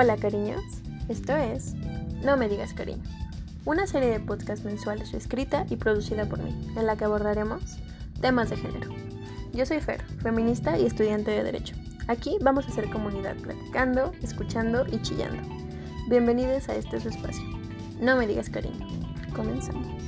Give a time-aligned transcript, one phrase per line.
[0.00, 0.62] Hola cariños,
[1.08, 1.74] esto es
[2.22, 3.02] No me digas cariño,
[3.64, 7.80] una serie de podcasts mensuales escrita y producida por mí, en la que abordaremos
[8.20, 8.92] temas de género.
[9.52, 11.74] Yo soy Fer, feminista y estudiante de Derecho.
[12.06, 15.42] Aquí vamos a hacer comunidad platicando, escuchando y chillando.
[16.08, 17.42] Bienvenidos a este su espacio.
[18.00, 18.86] No me digas cariño.
[19.34, 20.07] Comenzamos.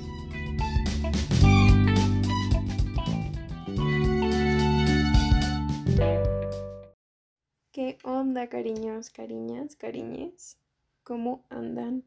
[7.72, 10.58] ¿Qué onda, cariños, cariñas, cariñes?
[11.04, 12.02] ¿Cómo andan?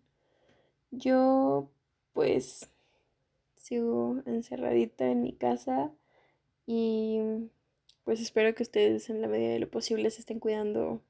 [0.92, 1.70] Yo,
[2.12, 2.70] pues,
[3.56, 5.90] sigo encerradita en mi casa
[6.66, 7.22] y
[8.04, 11.02] pues espero que ustedes en la medida de lo posible se estén cuidando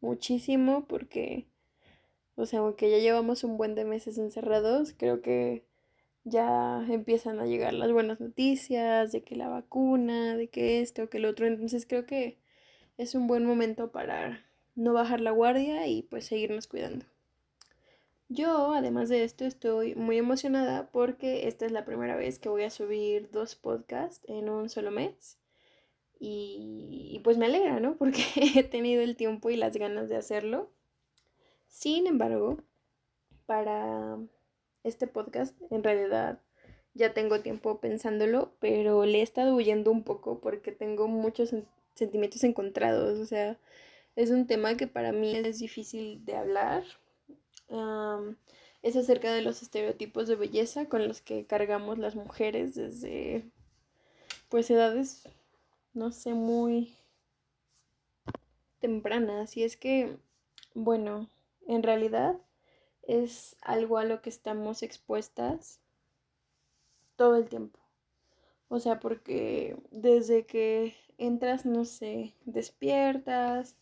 [0.00, 1.46] muchísimo porque,
[2.34, 5.64] o sea, aunque ya llevamos un buen de meses encerrados, creo que
[6.24, 11.18] ya empiezan a llegar las buenas noticias de que la vacuna, de que esto, que
[11.18, 12.44] el otro, entonces creo que
[12.98, 14.44] es un buen momento para
[14.74, 17.06] no bajar la guardia y pues seguirnos cuidando.
[18.28, 22.64] Yo, además de esto, estoy muy emocionada porque esta es la primera vez que voy
[22.64, 25.38] a subir dos podcasts en un solo mes.
[26.18, 27.94] Y, pues me alegra, ¿no?
[27.98, 28.22] Porque
[28.54, 30.70] he tenido el tiempo y las ganas de hacerlo.
[31.68, 32.58] Sin embargo,
[33.44, 34.18] para
[34.82, 36.40] este podcast, en realidad
[36.94, 41.52] ya tengo tiempo pensándolo, pero le he estado huyendo un poco porque tengo muchos
[41.96, 43.18] sentimientos encontrados.
[43.18, 43.58] O sea,
[44.14, 46.84] es un tema que para mí es difícil de hablar.
[48.82, 53.44] es acerca de los estereotipos de belleza con los que cargamos las mujeres desde
[54.48, 55.28] pues edades,
[55.92, 56.94] no sé, muy
[58.78, 59.56] tempranas.
[59.56, 60.16] Y es que,
[60.74, 61.28] bueno,
[61.66, 62.36] en realidad
[63.02, 65.80] es algo a lo que estamos expuestas
[67.16, 67.85] todo el tiempo.
[68.68, 73.76] O sea, porque desde que entras, no sé, despiertas,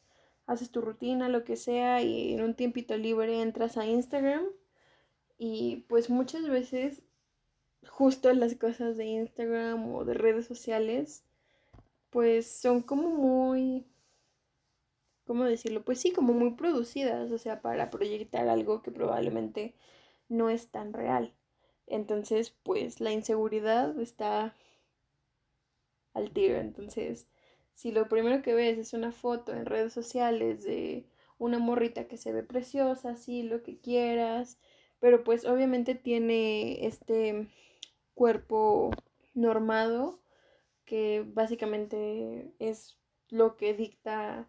[0.47, 4.45] haces tu rutina, lo que sea, y en un tiempito libre entras a Instagram
[5.39, 7.03] y pues muchas veces
[7.89, 11.25] justo las cosas de Instagram o de redes sociales
[12.11, 13.87] pues son como muy
[15.27, 15.85] ¿cómo decirlo?
[15.85, 19.75] Pues sí, como muy producidas, o sea, para proyectar algo que probablemente
[20.29, 21.35] no es tan real.
[21.87, 24.55] Entonces, pues la inseguridad está
[26.15, 26.57] al tiro.
[26.59, 27.29] Entonces,
[27.75, 31.07] si lo primero que ves es una foto en redes sociales de
[31.39, 34.59] una morrita que se ve preciosa, así lo que quieras,
[35.01, 37.49] pero pues obviamente tiene este
[38.15, 38.91] cuerpo
[39.35, 40.21] normado
[40.85, 42.97] que básicamente es
[43.29, 44.49] lo que dicta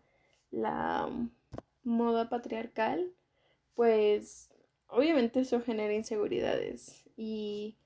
[0.51, 1.09] la
[1.83, 3.13] moda patriarcal,
[3.73, 4.49] pues
[4.87, 7.77] obviamente eso genera inseguridades y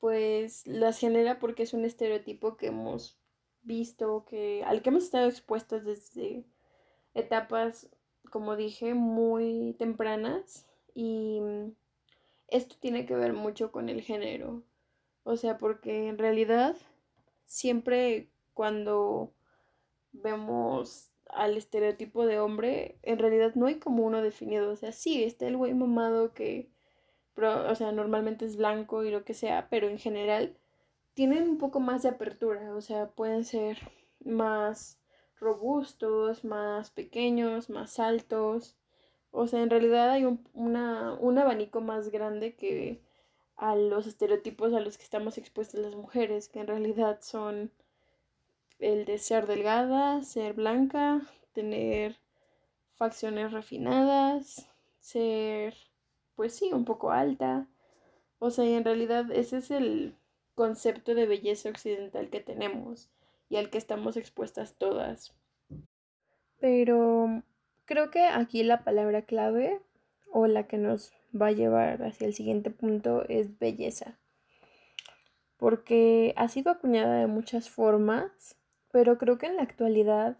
[0.00, 3.18] pues las genera porque es un estereotipo que hemos
[3.62, 6.44] visto, que, al que hemos estado expuestos desde
[7.14, 7.88] etapas,
[8.30, 11.40] como dije, muy tempranas y
[12.48, 14.62] esto tiene que ver mucho con el género.
[15.22, 16.76] O sea, porque en realidad
[17.44, 19.32] siempre cuando
[20.12, 24.70] vemos al estereotipo de hombre, en realidad no hay como uno definido.
[24.70, 26.70] O sea, sí, está el güey mamado que
[27.44, 30.56] o sea, normalmente es blanco y lo que sea, pero en general
[31.14, 33.78] tienen un poco más de apertura, o sea, pueden ser
[34.24, 34.98] más
[35.38, 38.76] robustos, más pequeños, más altos,
[39.32, 43.00] o sea, en realidad hay un, un abanico más grande que
[43.56, 47.70] a los estereotipos a los que estamos expuestas las mujeres, que en realidad son
[48.78, 51.20] el de ser delgada, ser blanca,
[51.52, 52.16] tener
[52.94, 54.66] facciones refinadas,
[55.00, 55.74] ser
[56.40, 57.66] pues sí, un poco alta.
[58.38, 60.16] O sea, y en realidad ese es el
[60.54, 63.10] concepto de belleza occidental que tenemos
[63.50, 65.34] y al que estamos expuestas todas.
[66.58, 67.42] Pero
[67.84, 69.82] creo que aquí la palabra clave
[70.32, 74.18] o la que nos va a llevar hacia el siguiente punto es belleza.
[75.58, 78.56] Porque ha sido acuñada de muchas formas,
[78.90, 80.38] pero creo que en la actualidad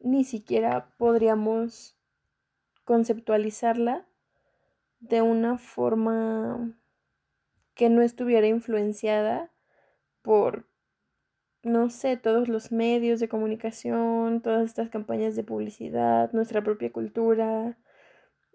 [0.00, 1.96] ni siquiera podríamos
[2.84, 4.06] conceptualizarla
[5.00, 6.78] de una forma
[7.74, 9.50] que no estuviera influenciada
[10.22, 10.66] por,
[11.62, 17.78] no sé, todos los medios de comunicación, todas estas campañas de publicidad, nuestra propia cultura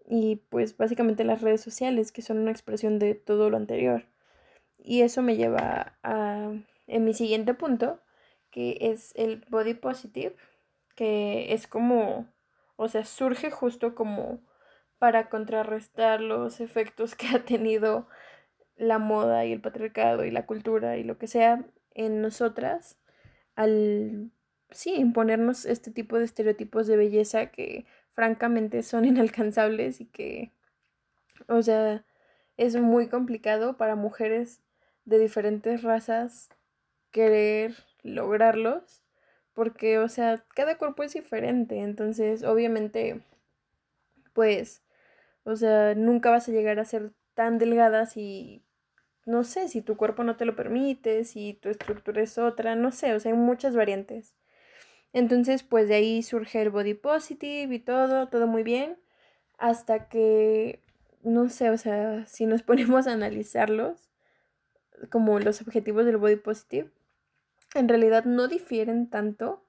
[0.07, 4.05] y pues básicamente las redes sociales que son una expresión de todo lo anterior.
[4.77, 6.51] Y eso me lleva a
[6.87, 7.99] en mi siguiente punto,
[8.51, 10.35] que es el body positive,
[10.95, 12.27] que es como,
[12.75, 14.39] o sea, surge justo como
[15.05, 18.07] para contrarrestar los efectos que ha tenido
[18.75, 22.97] la moda y el patriarcado y la cultura y lo que sea en nosotras
[23.53, 24.31] al
[24.71, 30.51] sí imponernos este tipo de estereotipos de belleza que francamente son inalcanzables y que,
[31.47, 32.03] o sea,
[32.57, 34.63] es muy complicado para mujeres
[35.03, 36.49] de diferentes razas
[37.11, 39.03] querer lograrlos,
[39.53, 43.21] porque, o sea, cada cuerpo es diferente, entonces, obviamente,
[44.33, 44.81] pues,
[45.45, 48.65] o sea, nunca vas a llegar a ser tan delgada si,
[49.25, 52.91] no sé, si tu cuerpo no te lo permite, si tu estructura es otra, no
[52.91, 54.35] sé, o sea, hay muchas variantes.
[55.13, 58.97] Entonces, pues de ahí surge el body positive y todo, todo muy bien,
[59.57, 60.83] hasta que,
[61.23, 64.11] no sé, o sea, si nos ponemos a analizarlos,
[65.11, 66.91] como los objetivos del body positive,
[67.75, 69.63] en realidad no difieren tanto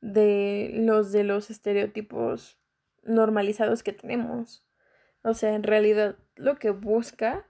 [0.00, 2.58] de los de los estereotipos
[3.04, 4.63] normalizados que tenemos.
[5.24, 7.46] O sea, en realidad lo que busca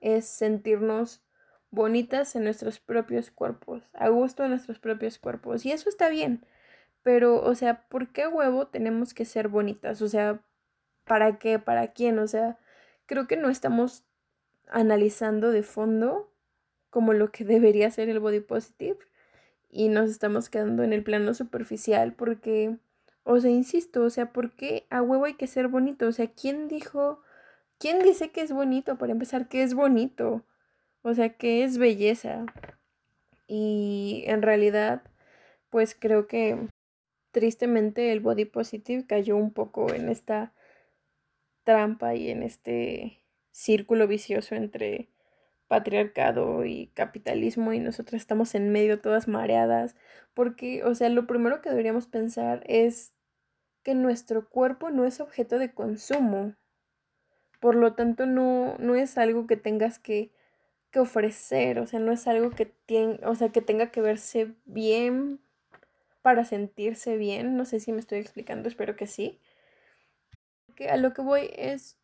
[0.00, 1.22] es sentirnos
[1.70, 5.66] bonitas en nuestros propios cuerpos, a gusto en nuestros propios cuerpos.
[5.66, 6.46] Y eso está bien.
[7.02, 10.00] Pero, o sea, ¿por qué huevo tenemos que ser bonitas?
[10.02, 10.40] O sea,
[11.04, 11.58] ¿para qué?
[11.58, 12.18] ¿Para quién?
[12.18, 12.58] O sea,
[13.06, 14.04] creo que no estamos
[14.68, 16.32] analizando de fondo
[16.90, 18.98] como lo que debería ser el body positive
[19.68, 22.78] y nos estamos quedando en el plano superficial porque,
[23.24, 26.06] o sea, insisto, o sea, ¿por qué a huevo hay que ser bonito?
[26.06, 27.20] O sea, ¿quién dijo,
[27.78, 28.98] quién dice que es bonito?
[28.98, 30.44] Para empezar, ¿qué es bonito?
[31.02, 32.46] O sea, ¿qué es belleza?
[33.46, 35.02] Y en realidad,
[35.70, 36.68] pues creo que
[37.32, 40.52] tristemente el body positive cayó un poco en esta
[41.64, 43.20] trampa y en este
[43.52, 45.08] círculo vicioso entre
[45.66, 49.96] patriarcado y capitalismo y nosotras estamos en medio todas mareadas
[50.34, 53.13] porque, o sea, lo primero que deberíamos pensar es
[53.84, 56.54] que nuestro cuerpo no es objeto de consumo.
[57.60, 60.32] Por lo tanto, no, no es algo que tengas que
[60.94, 62.72] que ofrecer, o sea, no es algo que,
[63.24, 65.40] o sea, que tenga que verse bien
[66.22, 69.40] para sentirse bien, no sé si me estoy explicando, espero que sí.
[70.76, 71.98] Que a lo que voy es,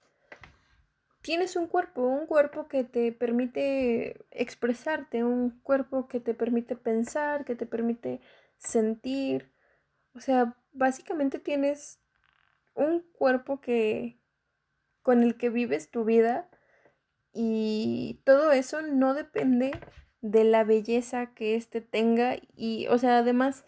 [1.23, 7.44] tienes un cuerpo, un cuerpo que te permite expresarte, un cuerpo que te permite pensar,
[7.44, 8.21] que te permite
[8.59, 9.53] sentir,
[10.15, 12.01] o sea, básicamente tienes
[12.75, 14.21] un cuerpo que
[15.03, 16.49] con el que vives tu vida
[17.33, 19.73] y todo eso no depende
[20.21, 23.65] de la belleza que éste tenga y, o sea, además,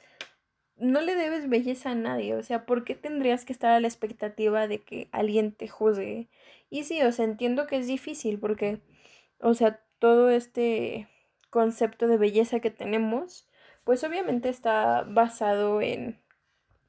[0.77, 3.89] no le debes belleza a nadie, o sea, ¿por qué tendrías que estar a la
[3.89, 6.29] expectativa de que alguien te juzgue?
[6.71, 8.81] Y sí, o sea, entiendo que es difícil porque,
[9.39, 11.09] o sea, todo este
[11.51, 13.49] concepto de belleza que tenemos,
[13.85, 16.22] pues obviamente está basado en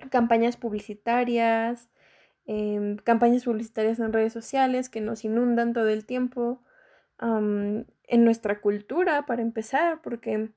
[0.10, 1.90] campañas publicitarias,
[2.46, 6.62] Em, campañas publicitarias en redes sociales que nos inundan todo el tiempo,
[7.22, 10.50] en nuestra cultura, para empezar, porque,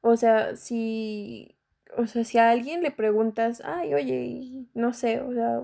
[0.00, 1.56] o sea, si,
[1.96, 5.62] o sea, si a alguien le preguntas, ay, oye, no sé, o sea,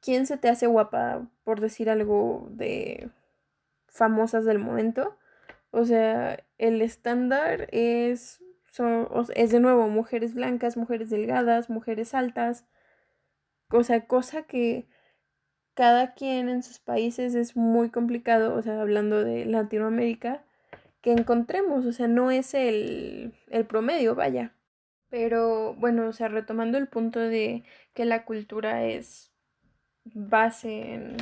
[0.00, 3.10] ¿quién se te hace guapa por decir algo de
[3.88, 5.18] famosas del momento?
[5.70, 8.42] O sea, el estándar es,
[8.74, 12.66] son, es de nuevo mujeres blancas, mujeres delgadas, mujeres altas,
[13.70, 14.88] o sea, cosa que
[15.74, 20.44] cada quien en sus países es muy complicado, o sea, hablando de Latinoamérica,
[21.02, 24.56] que encontremos, o sea, no es el, el promedio, vaya.
[25.08, 27.62] Pero bueno, o sea, retomando el punto de
[27.94, 29.32] que la cultura es
[30.04, 31.16] base en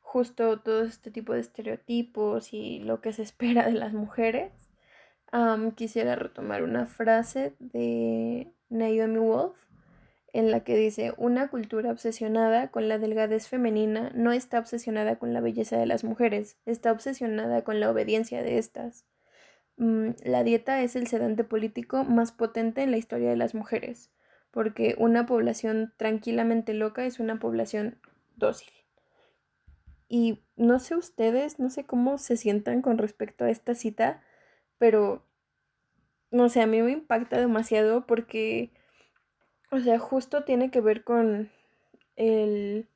[0.00, 4.67] justo todo este tipo de estereotipos y lo que se espera de las mujeres,
[5.76, 9.68] quisiera retomar una frase de Naomi Wolf
[10.32, 15.32] en la que dice, una cultura obsesionada con la delgadez femenina no está obsesionada con
[15.32, 19.06] la belleza de las mujeres, está obsesionada con la obediencia de estas.
[19.78, 24.10] Mm, la dieta es el sedante político más potente en la historia de las mujeres,
[24.50, 27.98] porque una población tranquilamente loca es una población
[28.36, 28.72] dócil.
[30.08, 34.22] Y no sé ustedes, no sé cómo se sientan con respecto a esta cita,
[34.78, 35.22] pero
[36.30, 38.70] no sé, a mí me impacta demasiado porque
[39.70, 41.50] o sea, justo tiene que ver con
[42.16, 42.88] el,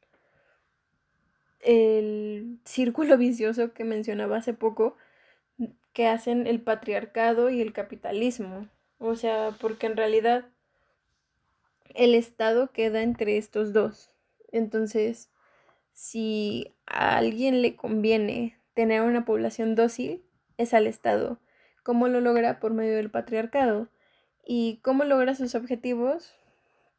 [1.60, 4.96] el círculo vicioso que mencionaba hace poco
[5.92, 8.68] que hacen el patriarcado y el capitalismo.
[8.98, 10.46] O sea, porque en realidad
[11.94, 14.10] el Estado queda entre estos dos.
[14.52, 15.30] Entonces,
[15.92, 20.24] si a alguien le conviene tener una población dócil,
[20.56, 21.38] es al Estado.
[21.82, 22.60] ¿Cómo lo logra?
[22.60, 23.88] Por medio del patriarcado.
[24.44, 26.34] ¿Y cómo logra sus objetivos?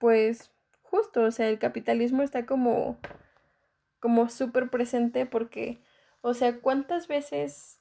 [0.03, 2.97] pues justo, o sea, el capitalismo está como,
[4.01, 5.79] como súper presente porque,
[6.19, 7.79] o sea, ¿cuántas veces,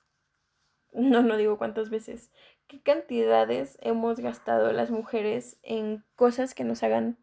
[0.92, 2.30] no, no digo cuántas veces,
[2.68, 7.18] qué cantidades hemos gastado las mujeres en cosas que nos hagan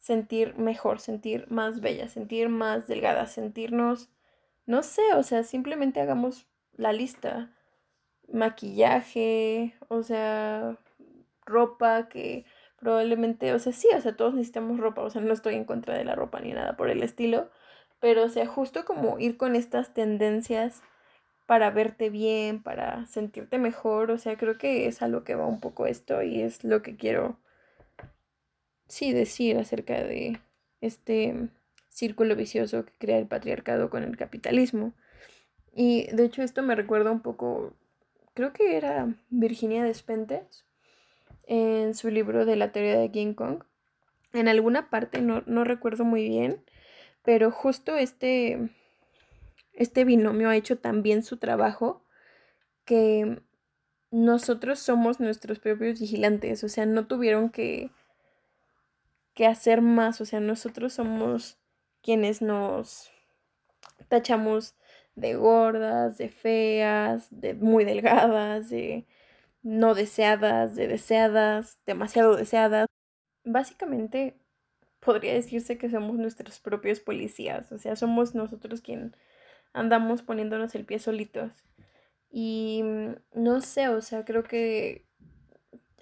[0.00, 4.10] sentir mejor, sentir más bella, sentir más delgada, sentirnos,
[4.66, 7.56] no sé, o sea, simplemente hagamos la lista.
[8.32, 10.76] Maquillaje, o sea,
[11.46, 12.44] ropa que
[12.78, 15.96] probablemente, o sea, sí, o sea, todos necesitamos ropa, o sea, no estoy en contra
[15.96, 17.50] de la ropa ni nada por el estilo,
[18.00, 20.82] pero o sea, justo como ir con estas tendencias
[21.46, 25.46] para verte bien, para sentirte mejor, o sea, creo que es a lo que va
[25.46, 27.38] un poco esto y es lo que quiero,
[28.86, 30.40] sí, decir acerca de
[30.80, 31.50] este
[31.88, 34.94] círculo vicioso que crea el patriarcado con el capitalismo.
[35.72, 37.74] Y de hecho esto me recuerda un poco,
[38.34, 40.64] creo que era Virginia Despentes,
[41.50, 43.64] en su libro de la teoría de King Kong.
[44.32, 46.62] En alguna parte, no, no recuerdo muy bien,
[47.24, 48.70] pero justo este,
[49.72, 52.04] este binomio ha hecho tan bien su trabajo
[52.84, 53.42] que
[54.12, 57.90] nosotros somos nuestros propios vigilantes, o sea, no tuvieron que,
[59.34, 61.58] que hacer más, o sea, nosotros somos
[62.02, 63.10] quienes nos
[64.08, 64.74] tachamos
[65.20, 69.06] de gordas, de feas, de muy delgadas, de
[69.62, 72.86] no deseadas, de deseadas, demasiado deseadas.
[73.44, 74.36] Básicamente
[75.00, 79.16] podría decirse que somos nuestros propios policías, o sea, somos nosotros quien
[79.72, 81.64] andamos poniéndonos el pie solitos.
[82.30, 85.06] Y mm, no sé, o sea, creo que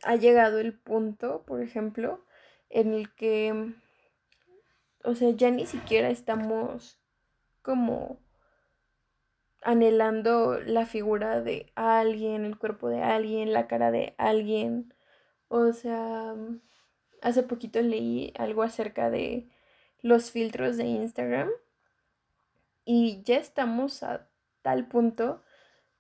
[0.03, 2.25] ha llegado el punto, por ejemplo,
[2.71, 3.75] en el que,
[5.05, 7.01] o sea, ya ni siquiera estamos
[7.63, 8.21] como
[9.63, 14.95] anhelando la figura de alguien, el cuerpo de alguien, la cara de alguien.
[15.49, 16.35] O sea,
[17.23, 19.49] hace poquito leí algo acerca de
[20.03, 21.49] los filtros de Instagram
[22.85, 24.29] y ya estamos a
[24.63, 25.43] tal punto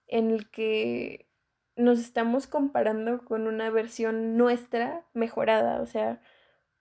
[0.06, 1.28] en el que
[1.76, 6.20] nos estamos comparando con una versión nuestra mejorada, o sea,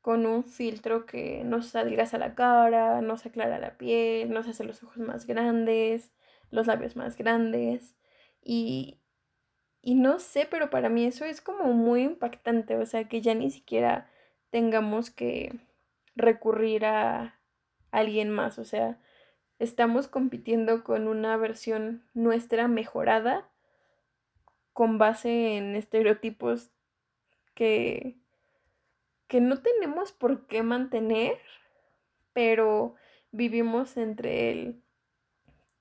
[0.01, 4.81] con un filtro que nos adelgaza la cara, nos aclara la piel, nos hace los
[4.83, 6.11] ojos más grandes,
[6.51, 7.95] los labios más grandes
[8.43, 8.99] y,
[9.81, 13.33] y no sé, pero para mí eso es como muy impactante, o sea, que ya
[13.33, 14.09] ni siquiera
[14.49, 15.59] tengamos que
[16.15, 17.39] recurrir a
[17.91, 18.99] alguien más, o sea,
[19.59, 23.49] estamos compitiendo con una versión nuestra mejorada
[24.73, 26.69] con base en estereotipos
[27.55, 28.15] que,
[29.27, 31.39] que no tenemos por qué mantener,
[32.31, 32.93] pero
[33.31, 34.83] vivimos entre el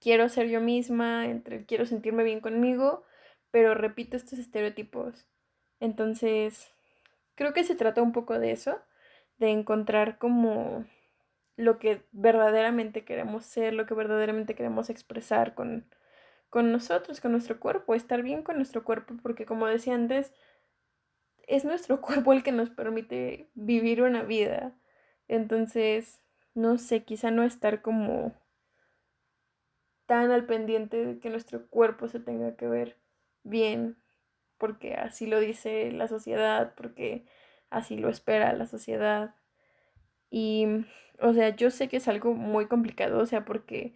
[0.06, 3.02] quiero ser yo misma, entre quiero sentirme bien conmigo,
[3.50, 5.26] pero repito estos estereotipos.
[5.80, 6.70] Entonces,
[7.34, 8.78] creo que se trata un poco de eso,
[9.38, 10.84] de encontrar como
[11.56, 15.92] lo que verdaderamente queremos ser, lo que verdaderamente queremos expresar con,
[16.50, 20.32] con nosotros, con nuestro cuerpo, estar bien con nuestro cuerpo, porque como decía antes,
[21.48, 24.72] es nuestro cuerpo el que nos permite vivir una vida.
[25.26, 26.20] Entonces,
[26.54, 28.45] no sé, quizá no estar como
[30.06, 32.96] tan al pendiente de que nuestro cuerpo se tenga que ver
[33.42, 33.96] bien,
[34.58, 37.26] porque así lo dice la sociedad, porque
[37.70, 39.34] así lo espera la sociedad.
[40.30, 40.66] Y,
[41.20, 43.94] o sea, yo sé que es algo muy complicado, o sea, porque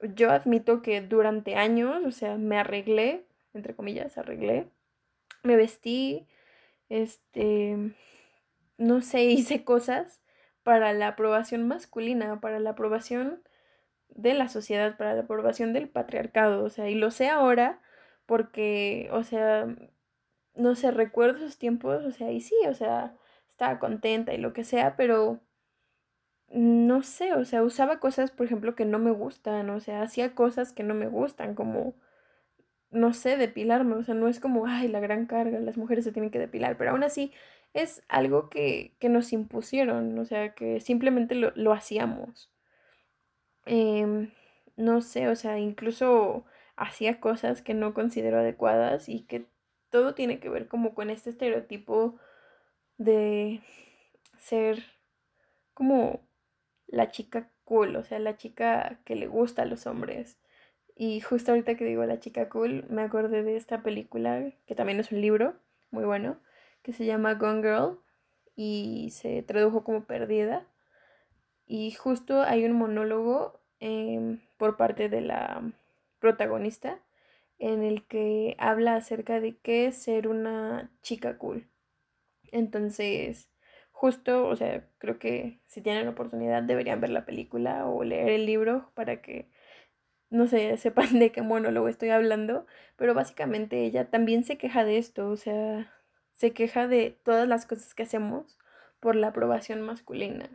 [0.00, 4.68] yo admito que durante años, o sea, me arreglé, entre comillas, arreglé,
[5.42, 6.26] me vestí,
[6.88, 7.94] este,
[8.78, 10.20] no sé, hice cosas
[10.62, 13.42] para la aprobación masculina, para la aprobación
[14.16, 17.80] de la sociedad, para la aprobación del patriarcado, o sea, y lo sé ahora
[18.26, 19.66] porque, o sea,
[20.54, 23.16] no sé, recuerdo esos tiempos, o sea, y sí, o sea,
[23.48, 25.40] estaba contenta y lo que sea, pero
[26.48, 30.34] no sé, o sea, usaba cosas, por ejemplo, que no me gustan, o sea, hacía
[30.34, 31.94] cosas que no me gustan, como,
[32.90, 36.12] no sé, depilarme, o sea, no es como, ay, la gran carga, las mujeres se
[36.12, 37.32] tienen que depilar, pero aún así
[37.74, 42.50] es algo que, que nos impusieron, o sea, que simplemente lo, lo hacíamos.
[43.66, 44.32] Em,
[44.76, 46.44] no sé, o sea, incluso
[46.76, 49.46] hacía cosas que no considero adecuadas y que
[49.90, 52.18] todo tiene que ver como con este estereotipo
[52.98, 53.62] de
[54.38, 54.84] ser
[55.74, 56.20] como
[56.86, 60.38] la chica cool, o sea, la chica que le gusta a los hombres.
[60.96, 65.00] Y justo ahorita que digo la chica cool, me acordé de esta película, que también
[65.00, 65.54] es un libro
[65.90, 66.40] muy bueno,
[66.82, 68.00] que se llama Gone Girl
[68.56, 70.66] y se tradujo como Perdida.
[71.72, 75.62] Y justo hay un monólogo em, por parte de la
[76.18, 76.98] protagonista
[77.60, 81.68] en el que habla acerca de qué es ser una chica cool.
[82.50, 83.48] Entonces,
[83.92, 88.30] justo, o sea, creo que si tienen la oportunidad deberían ver la película o leer
[88.30, 89.48] el libro para que,
[90.30, 94.98] no sé, sepan de qué monólogo estoy hablando, pero básicamente ella también se queja de
[94.98, 95.92] esto, o sea,
[96.32, 98.58] se queja de todas las cosas que hacemos
[99.00, 100.50] por la aprobación masculina.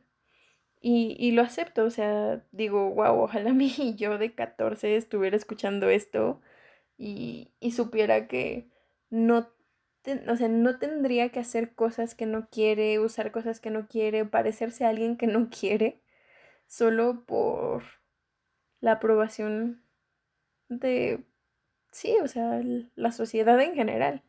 [0.88, 5.89] Y, y, lo acepto, o sea, digo, wow, ojalá y yo de 14 estuviera escuchando
[5.89, 6.42] esto
[6.96, 8.70] y, y supiera que
[9.10, 9.50] no,
[10.30, 14.25] o sea, no tendría que hacer cosas que no quiere, usar cosas que no quiere,
[14.25, 16.04] parecerse a alguien que no quiere,
[16.68, 17.84] solo por
[18.80, 19.84] la aprobación
[20.70, 21.25] de,
[21.92, 22.62] sí, o sea,
[22.96, 24.24] la sociedad en general.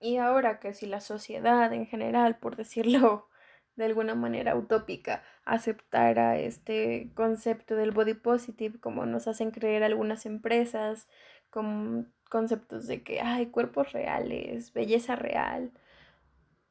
[0.00, 3.28] Y ahora que si la sociedad en general, por decirlo
[3.76, 10.26] de alguna manera utópica, aceptara este concepto del body positive como nos hacen creer algunas
[10.26, 11.08] empresas,
[11.50, 15.72] con conceptos de que hay cuerpos reales, belleza real.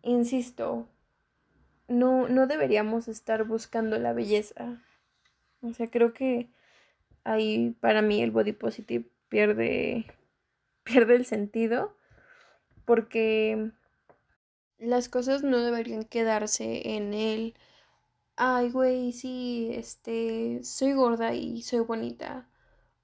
[0.01, 0.89] Insisto,
[1.87, 4.83] no, no deberíamos estar buscando la belleza.
[5.61, 6.49] O sea, creo que
[7.23, 10.05] ahí para mí el body positive pierde,
[10.83, 11.95] pierde el sentido
[12.85, 13.71] porque
[14.77, 17.55] las cosas no deberían quedarse en el,
[18.35, 22.47] ay, güey, sí, este, soy gorda y soy bonita.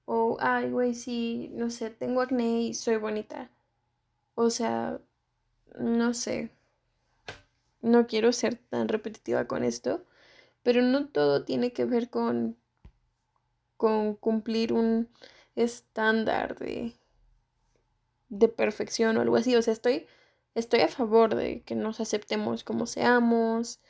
[0.06, 3.50] O, ay, güey, sí, no sé, tengo acné y soy bonita.
[4.34, 5.00] O sea,
[5.78, 6.50] no sé.
[7.82, 10.04] No quiero ser tan repetitiva con esto,
[10.62, 12.56] pero no todo tiene que ver con,
[13.76, 15.08] con cumplir un
[15.56, 16.94] estándar de,
[18.28, 19.56] de perfección o algo así.
[19.56, 20.06] O sea, estoy,
[20.54, 23.80] estoy a favor de que nos aceptemos como seamos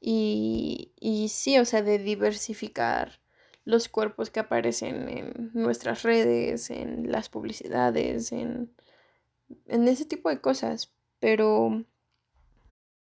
[0.00, 3.20] y, y sí, o sea, de diversificar
[3.64, 8.74] los cuerpos que aparecen en nuestras redes, en las publicidades, en,
[9.66, 10.92] en ese tipo de cosas.
[11.20, 11.84] Pero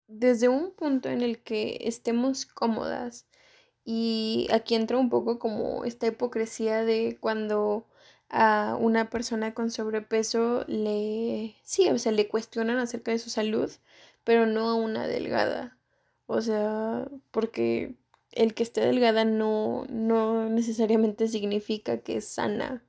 [0.08, 3.26] desde un punto en el que estemos cómodas
[3.84, 7.86] y aquí entra un poco como esta hipocresía de cuando
[8.30, 13.70] a una persona con sobrepeso le, sí, o sea, le cuestionan acerca de su salud,
[14.24, 15.78] pero no a una delgada.
[16.26, 17.94] O sea, porque
[18.32, 22.84] el que esté delgada no, no necesariamente significa que es sana.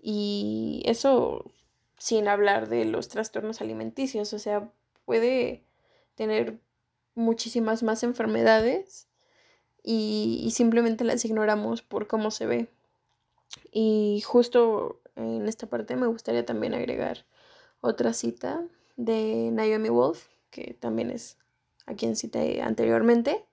[0.00, 1.52] Y eso
[1.98, 4.68] sin hablar de los trastornos alimenticios, o sea,
[5.04, 5.62] puede
[6.16, 6.58] tener
[7.14, 9.06] muchísimas más enfermedades
[9.84, 12.68] y, y simplemente las ignoramos por cómo se ve.
[13.70, 17.24] Y justo en esta parte me gustaría también agregar
[17.80, 18.64] otra cita
[18.96, 21.38] de Naomi Wolf, que también es
[21.86, 23.44] a quien cité anteriormente,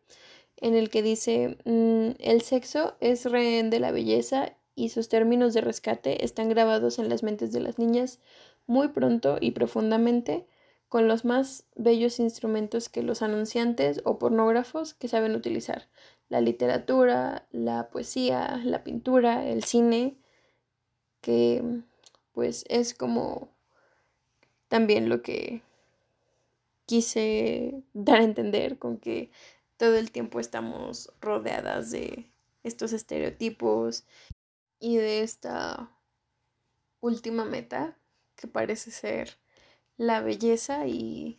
[0.58, 5.54] en el que dice, mm, el sexo es rehén de la belleza y sus términos
[5.54, 8.20] de rescate están grabados en las mentes de las niñas
[8.68, 10.46] muy pronto y profundamente
[10.90, 15.88] con los más bellos instrumentos que los anunciantes o pornógrafos que saben utilizar,
[16.30, 20.18] la literatura, la poesía, la pintura, el cine,
[21.22, 21.64] que
[22.34, 23.50] pues es como
[24.68, 25.62] también lo que
[26.86, 29.32] quise dar a entender con que
[29.78, 32.30] todo el tiempo estamos rodeadas de
[32.64, 34.06] estos estereotipos
[34.80, 35.92] y de esta
[37.00, 37.98] última meta
[38.36, 39.38] que parece ser
[40.00, 41.38] la belleza y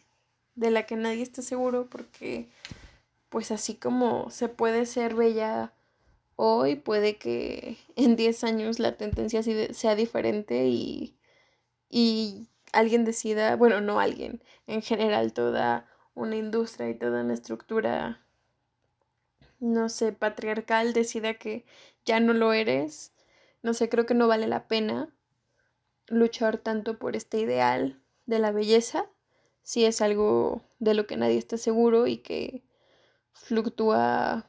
[0.54, 2.50] de la que nadie está seguro porque
[3.30, 5.72] pues así como se puede ser bella
[6.36, 11.16] hoy, puede que en 10 años la tendencia sea diferente y,
[11.88, 18.20] y alguien decida, bueno, no alguien, en general toda una industria y toda una estructura,
[19.58, 21.64] no sé, patriarcal decida que
[22.04, 23.12] ya no lo eres.
[23.62, 25.08] No sé, creo que no vale la pena
[26.08, 27.99] luchar tanto por este ideal
[28.30, 29.06] de la belleza
[29.62, 32.62] si es algo de lo que nadie está seguro y que
[33.32, 34.46] fluctúa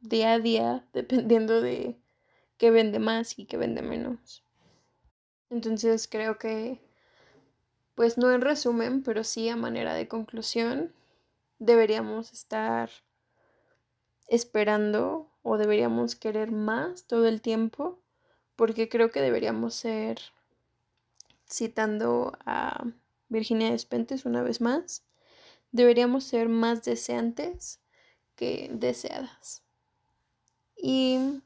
[0.00, 1.96] día a día dependiendo de
[2.58, 4.44] qué vende más y qué vende menos.
[5.48, 6.78] Entonces creo que,
[7.94, 10.92] pues no en resumen, pero sí a manera de conclusión,
[11.58, 12.90] deberíamos estar
[14.28, 17.98] esperando o deberíamos querer más todo el tiempo,
[18.54, 20.20] porque creo que deberíamos ser,
[21.50, 22.84] citando a
[23.28, 25.04] Virginia Despentes una vez más,
[25.72, 27.80] deberíamos ser más deseantes
[28.36, 29.62] que deseadas.
[30.76, 31.42] Y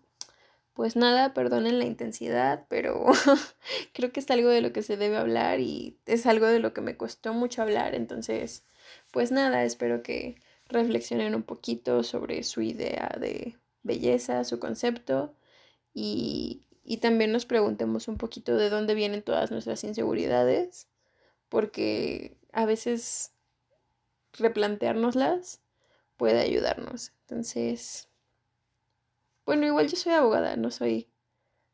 [0.75, 3.07] pues nada, perdonen la intensidad, pero
[3.93, 6.73] creo que es algo de lo que se debe hablar y es algo de lo
[6.73, 7.95] que me costó mucho hablar.
[7.95, 8.65] Entonces,
[9.13, 10.37] pues nada, espero que
[10.69, 15.35] reflexionen un poquito sobre su idea de belleza, su concepto
[15.93, 20.87] y, y también nos preguntemos un poquito de dónde vienen todas nuestras inseguridades,
[21.49, 23.33] porque a veces
[24.35, 25.61] replanteárnoslas
[26.17, 27.13] puede ayudarnos.
[27.23, 28.09] Entonces,
[29.47, 31.09] bueno, igual yo soy abogada, no soy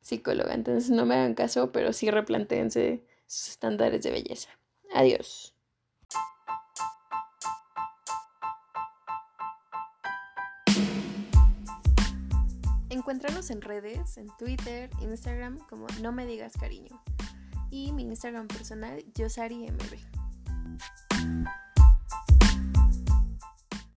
[0.01, 4.51] psicóloga, entonces no me hagan caso, pero sí replanteense sus estándares de belleza.
[4.93, 5.55] Adiós.
[13.01, 17.03] Encuéntranos en redes, en Twitter, Instagram, como no me digas cariño.
[17.71, 20.20] Y mi Instagram personal, YosariMB.